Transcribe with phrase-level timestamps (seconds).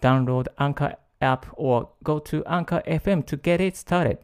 [0.00, 4.18] Download Anchor app or go to Anchor FM to get it started.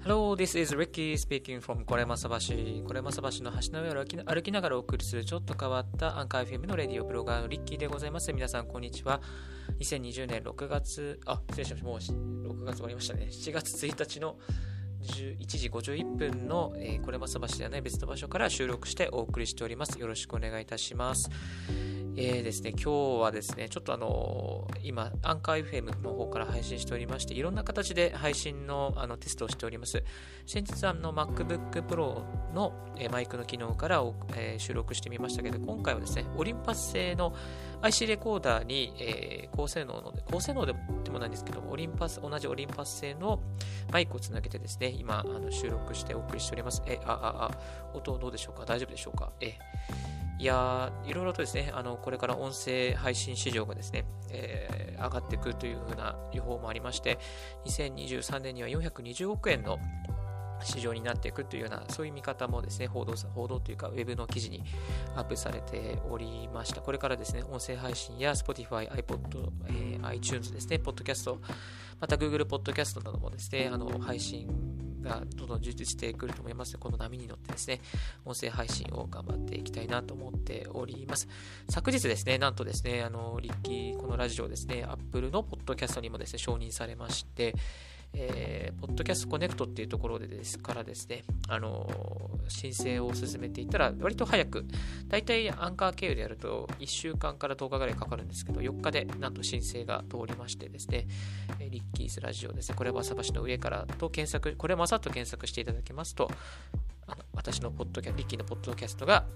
[0.00, 2.54] Hello, this is Ricky speaking from これまさ橋。
[2.86, 8.32] これまさ橋の橋の上を歩き歩きながらお送りするちょっと変わったアンカー FM のレディオブロガーのリッキーでございます。
[8.32, 9.20] 皆さん、こんにちは。
[9.78, 12.12] 2020年6月、あ、失礼しました。
[12.14, 13.28] もう6月終わりましたね。
[13.30, 14.38] 7月1日の
[15.04, 19.98] 11時51分の、えー、これまさ橋ではない別の場所から収録してお送りしております。
[19.98, 21.30] よろしくお願いいたします。
[22.16, 30.04] えーですね、今日はですね、ちょっとあの、今、アンカー FM の方から配信しておりまして、いろんな形で配信のあのテストをしております。
[30.46, 32.22] 先日、あの、MacBook Pro
[32.54, 34.04] の、え、マイクの機能から
[34.36, 37.34] えー、収録してみましたけど、今回はですね、オリンパス製の
[37.82, 40.72] IC レコーダーに、えー、高性能の、高性能で
[41.10, 43.40] もないんですけどオリンパス、同じオリンパス製の
[43.90, 46.80] マイクをつなげてですね、今、あの収録してお送りしております。
[46.86, 47.58] え、あ、あ、あ、
[47.92, 48.64] 音どうでしょうか？
[48.64, 49.32] 大丈夫でしょうか？
[49.40, 49.54] え、
[50.38, 57.18] いやいろいろとですね、あの、これから音声配信市場がですね、えー、上がっていくというふうな予報もありまして、
[57.66, 59.78] 2023年には420億円の
[60.62, 64.64] 市場になっていくというような、そういう見方もですね、報道、報道というか、ウェブの記事に
[65.14, 66.80] アップされておりました。
[66.80, 71.36] これからですね、音声配信や Spotify、iPod、えー、iTunes ですね、Podcast、
[72.00, 74.48] また Google Podcast などもですね、あの、配信
[75.04, 77.80] がどんどん充実してくると思います、この波に乗ってですね、
[78.24, 81.28] 音声配信を頑張っていきたいなと思っております。
[81.68, 87.54] 昨日ですね、なんとですね、あの、リッキー、このラジオですね、Apple のポッドキャストにもですね、承認されまして、
[88.16, 94.64] えー、ポッドキャストコネクトっていうところでですからですね、あのー、申請を進めていったら、割と早く、
[95.08, 101.06] だいたいアンカー経由でやると1週間から10日ぐらいかかるんですけど、4日でなんと申請が通りましてですね、
[101.58, 106.30] えリッキーズラジオですね、これは朝橋の上からと検索、これもさっと検索していただきますと、
[107.06, 109.26] あの私のポッドキャリッキーのポッドキャストが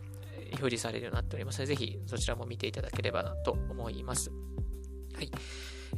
[0.52, 4.30] 表示されるようになっておりますので、ぜひそちらも見ていただければなと思います。
[5.14, 5.30] はい。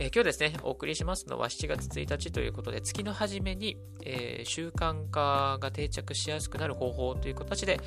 [0.03, 7.79] えー、今日ですね、お送りしますのは7月1日ということで、月の初めに、えー、習慣化が定着しやすくなる方法という形で、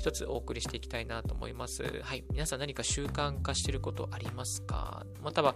[0.00, 1.84] 一つお送りしていきたいなと思います。
[2.02, 2.24] はい。
[2.32, 5.06] 皆さん何か習慣化してることありますか？
[5.22, 5.54] または、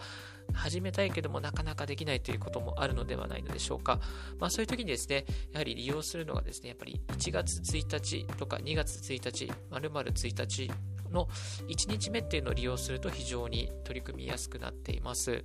[0.53, 3.99] 始めたいけどもなかなかできないということもあるのではないのでしょうか？
[4.39, 10.71] まあそういう時にですね、やはり利用するのがですね、やっぱり1月1日とか2月1日、丸々1日
[11.15, 11.27] の
[11.69, 15.45] 1日目っていうのを利用すると非常に取り組みやすくなっています。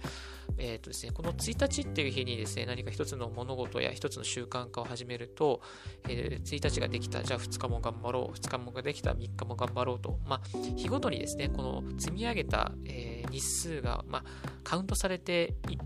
[0.58, 5.62] えっ、ー、とですね、この1日っていう日にですね、何か一つの物事や一つの習慣化を始めると、
[6.08, 10.42] えー、1日ができた、じゃあ2日も頑張ろう、2日もができた、3日も頑張ろうと、まあ、
[10.76, 14.24] 日ごとにですね、この積み上げた、えー、日数が、まあ、
[14.64, 15.78] カウントされてい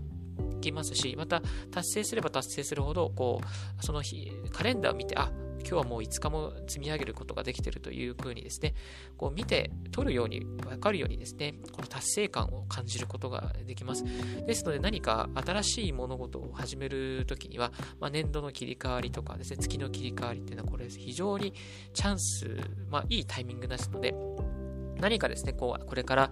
[0.60, 5.30] きますし、また達成すれば達成するほど、こう、その日、カレンダーを見て、あ、
[5.66, 8.74] 今日はもう5日も積み上げることができているというふうにですね、
[9.16, 14.04] こう見て取るように、わかるようにですね、この達成感を感じることができます。
[14.46, 21.54] ですので何か新しい物事を始めるときには、まあ、年度の切り替わりとかですね、月の切り替わりっていうのはこれ非常に
[21.92, 22.56] チャンス、
[22.90, 24.14] まあいいタイミングですので、
[25.00, 26.30] 何かですね、こう、これから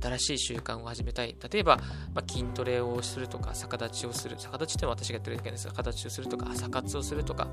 [0.00, 1.36] 新しい習慣を始めたい。
[1.50, 1.76] 例えば、
[2.14, 4.36] まあ、筋トレをするとか、逆立ちをする。
[4.36, 7.48] 逆立ちってのは私がやってるだけですが、逆立ちをするとか、朝活をするとか、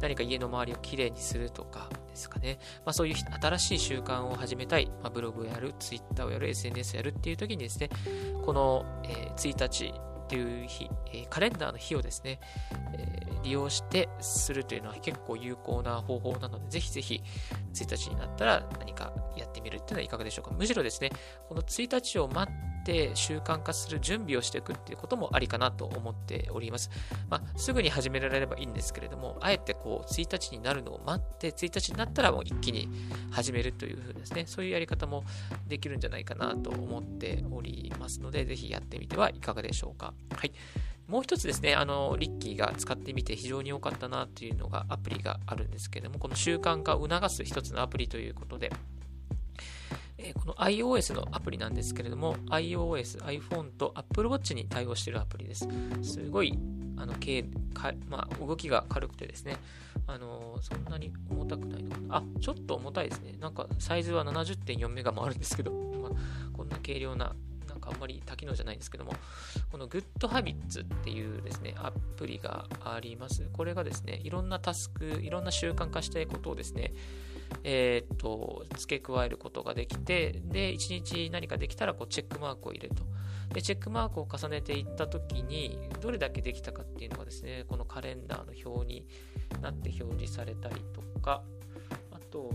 [0.00, 2.58] 何か家の周りをきれいにするとかですかね。
[2.84, 4.86] まあ、そういう新しい習慣を始めたい。
[5.02, 7.90] まあ、ブログをやる、ツイッターをやる、SNS をやるっていう時にですね、
[8.44, 9.92] この、えー、1日、
[10.26, 12.40] っていう日、え、カレンダーの日をですね、
[12.92, 17.22] え、利用してするというのは結構有効な方法なので、ぜひぜひ
[17.72, 20.54] 1日になったら何かやってみるというのはいかがでしょうか。
[20.54, 21.10] むしろですね、
[21.48, 22.75] この1日を待って
[23.14, 26.90] 習慣化する準備をしていくっていうこともありかなと思っております。
[27.28, 32.88] まあ、すぐに始められればいいんですけれども、あえてこう、1日になるのを待って、1日になったらもう一気に
[33.30, 35.24] 始めるというふうですね、そういうやり方も
[35.66, 40.14] できるんじゃないかなと思っておりますので、ぜひやってみてはいかがでしょうか。
[40.34, 40.52] はい。
[41.08, 48.72] もう一つですね、あの、リッキーが使ってみて非常に良かったなっていうのがアプリがあるんですけども、この習慣化を促す一つのアプリということで、
[50.28, 55.68] えこの iOS のアプリなんですけれども、iOS、iPhone と Apple Watch に対応しているアプリです。
[56.02, 56.58] すごい、
[56.96, 59.56] あの、かまあ、動きが軽くてですね、
[60.06, 62.16] あの、そんなに重たくないのかな。
[62.16, 63.34] あ、ちょっと重たいですね。
[63.38, 66.10] なんか、サイズは70.4メガもあるんですけど、 まあ、
[66.52, 67.34] こんな軽量な、
[67.68, 69.12] なんかあんまり多機能じゃないんですけども、
[69.70, 73.48] この GoodHabits っていうですね、アプリがあります。
[73.52, 76.94] これがですね、いろんなタスク、いろんな習慣化したいことをですね、
[77.64, 83.04] えー、っと、付け加えることができて、で、1日何かできたら、こう、チェックマークを入れると。
[83.52, 89.06] で、チェックマークを重ねていったときに、どれだけできたかっていうのがですね、このカレンダーの表に
[89.62, 91.42] なって表示されたりとか、
[92.12, 92.50] あと、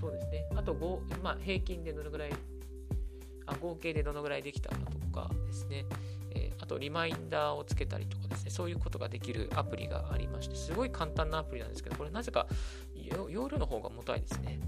[0.00, 0.74] そうですね、あと、
[1.22, 2.30] まあ、平均でどのぐらい、
[3.46, 5.86] あ合計でどのぐらいできたかとかですね、
[6.34, 12.46] えー、あとリマインダーをつけたりとかですね、そういうことができるアプリがありまして、すごい簡単なアプリなんですけど、これなぜか
[13.08, 14.60] 容量の方が重たいですね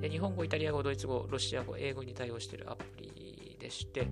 [0.00, 0.10] で。
[0.10, 4.08] 日本語、イタリア語、ドイツ語、ロシア語、英語に対応しているアプリでして、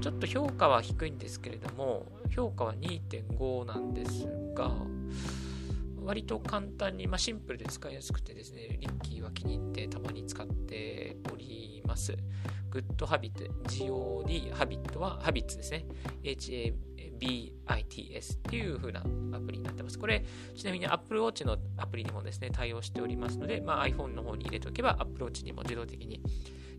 [0.00, 4.72] ちょっと評価は低いんですけれども、評価は2.5なんですが、
[6.04, 12.16] 割と簡単に、まあ、シンプルで使いやすくてですね、リッキーは気に入ってたまに使っております。
[12.70, 15.86] グッドハビット、GOD ハビットはハビッツですね。
[16.22, 19.02] HABITS っていう風な
[19.32, 19.98] アプリになってます。
[19.98, 20.24] これ、
[20.56, 26.22] ちなみに Apple Watch のアプリにもですね、対応しておりますので、まあ、iPhone の方に入れておけば Apple Watch にも自動的に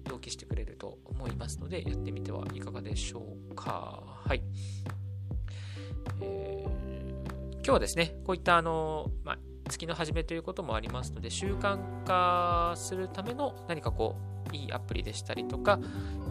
[0.05, 4.21] 同期してくれると思いますので、やってみてはいかがでしょうか。
[4.25, 4.41] はい。
[6.21, 6.50] えー、
[7.63, 9.37] 今日はですね、こういったあの、まあ、
[9.69, 15.79] 月の初めということもありますので、習慣化するための何かこう、いいアプリでしたりとか、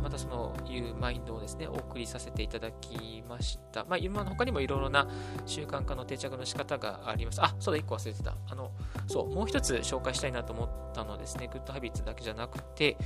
[0.02, 3.84] またそのいうマインドをですね、お送りさせていただきました。
[3.84, 5.08] まあ、今の他にもいろいろな
[5.46, 7.42] 習慣化の定着の仕方があります。
[7.42, 8.34] あ、そうだ、1個忘れてた。
[8.48, 8.72] あの、
[9.06, 12.96] そう、もう一つ紹介したいなと思ったのですね、グッドハビッツだけじゃなくて、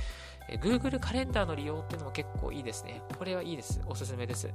[0.61, 3.01] Google カレンダーの利用っていうのも結構いいですね。
[3.17, 3.81] これはいいです。
[3.87, 4.49] おすすめです。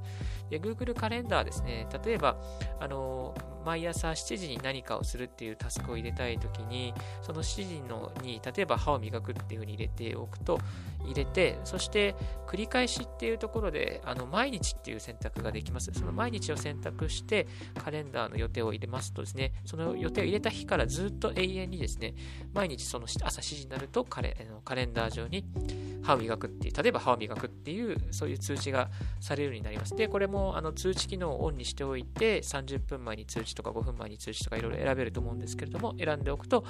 [0.49, 2.37] で Google カレンダーですね、例えば、
[2.79, 3.35] あの、
[3.65, 10.59] 毎朝7時に何かをするっていうタスクを入れたいときに、その7時のに、例えば歯を磨くっていうふうに入れておくと、と
[11.05, 12.15] 入れて、そして
[12.47, 15.91] 繰り返しっていうところで、あの毎日っていう選択ができます。
[15.93, 17.47] その毎日を選択して、
[17.83, 22.13] カレンダーの予定を入れますとですね、その予定を入れた日からずっと永遠にですね、
[22.53, 25.45] 毎日その朝7時になるとカレカレンダー上に
[26.03, 28.89] 歯を磨くっていう、例えば歯を磨くっていう、そういう通知が
[29.19, 29.95] されるようになります。
[29.95, 36.63] で、これもあの通知機能をオンにしておいて、30分前に通知とか5分前に通知とかいろいろ選べると思うんですけれども、選んでおくと、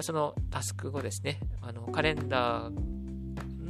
[0.00, 2.91] そのタスク後ですね、あのカレンダー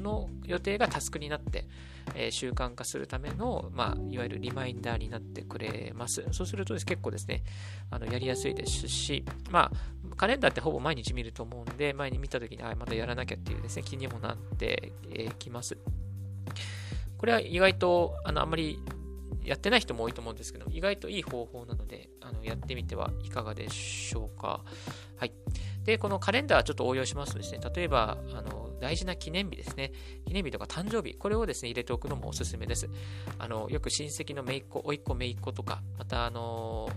[0.02, 1.66] の予定がタスクになって、
[2.14, 6.24] えー、習慣化するための、まあ、いわゆるリマインダーになってくれます。
[6.32, 7.42] そうすると結構ですね、
[7.90, 14.92] あのやりやすいですし、まあ、カレンダーってほぼ毎日見ると思うんで、前に見たときに、あ、またやらなきゃっていうですね、気にもなって
[15.38, 15.78] きます。
[17.16, 18.80] これは意外と、あの、あんまり
[19.44, 24.64] やってない人も多いと思うんですけど、意外といい方法なので、あのやってみてはいかがでしょうか。
[25.16, 25.32] はい。
[25.84, 29.92] で、このカレンダーちょっと応用しますとですね、例えば、あの、大事な記念日ですね。
[30.26, 32.90] 記念日とか誕生日、これをですね、入れておくのもおすすめです。
[33.38, 36.88] あの、よく親戚の姪っ子、甥っ子、姪っ子とか、また、あの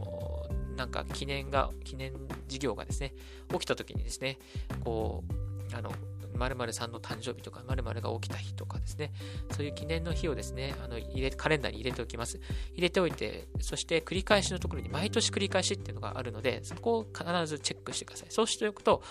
[0.76, 2.14] なんか記念が、記念
[2.48, 3.14] 事業がですね、
[3.52, 4.40] 起きた時にですね、
[4.84, 5.92] こう、あの、
[6.36, 9.12] 〇〇さんの誕生日とか、〇〇が起きた日とかですね、
[9.52, 12.40] そういう記念の日をですね、あの入れカレンダーに入れておきます。
[12.74, 18.28] 入れておいて、そして繰り返しのところに毎年繰り返しっていうのがあるので、そこを必ずチェックしてください。
[18.30, 19.02] そうしておくと、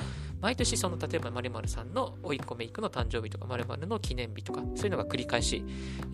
[0.40, 5.64] 毎年その、例えば〇〇さんのおいっ子めいっ子の誕生日とか、〇〇の記念日とか、そういうのが繰り返し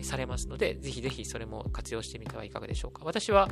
[0.01, 3.03] されますので、ぜひぜひそれも活用してみてはいかがでしょうか。
[3.05, 3.49] 私は、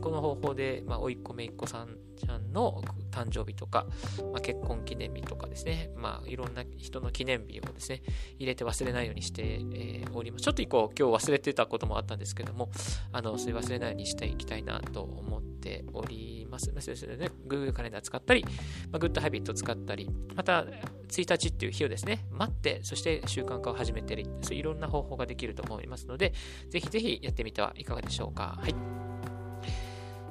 [0.00, 2.82] この方法で、まあ、おいっ子めいっ子さんちゃんの
[3.18, 3.86] 誕生日とか、
[4.32, 8.02] まあ、結婚記念日とかですね、まあ、いろんな人の記念日をですね、
[8.36, 10.42] 入れて忘れないようにして、えー、おります。
[10.42, 12.70] ちょっと一個今日忘れてたこともあったんですけども、
[13.12, 16.72] あの、それ忘れないようにしていきたいなと思っております。
[16.78, 20.64] それでね、Google カレンダー使ったり、まあ、グッドハビット使ったり、また、
[21.08, 26.32] 1日っていう日をですね、待って、そして習慣化を始めてる、そういろんな方法ができると思いますので、
[26.68, 28.58] ぜひぜひやってみてはいかがでしょうか。
[28.60, 28.97] はい。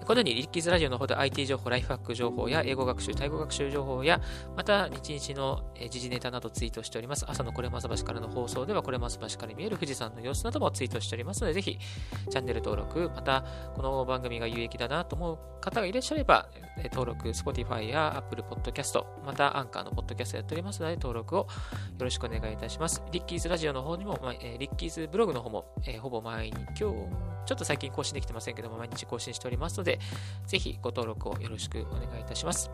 [0.07, 4.21] このようにリッキーズラジオの方で IT 情報、ライフハック情報や英語学習、タイ語学習情報や、
[4.55, 7.25] また日々の時事ネタなどツイートしております。
[7.27, 11.77] 朝のこれまさ橋からの放送では、これまさ橋から見える富士山の様子などもツイートしておりますので、ぜひ
[12.29, 13.43] チャンネル登録、また
[13.75, 16.47] この番組が有益だなと思う方がいらっしゃれば、
[16.93, 21.47] 登録、Spotify や Apple Podcast、またアンカーの Podcast やっておりますので、登録をよ
[21.99, 23.03] ろしくお願いいたします。
[23.11, 24.17] リッキーズラジオの方にも、
[24.57, 25.65] リッキーズブログの方も、
[25.99, 29.96] ほぼ毎日、今日、ちょっと最近更新できてませんけども、毎日更新しておりますので
[30.45, 32.69] ぜひご登録をよろしくお願いいたします。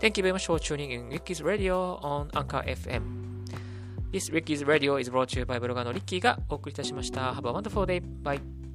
[0.00, 3.28] Thank you very much for tuning in Ricky's Radio on Anchor FM.
[4.12, 7.32] This Ricky's Radio is brought to you by ブロガーのリッキーがお送りいたしました。
[7.32, 8.02] Have a wonderful day.
[8.22, 8.67] Bye.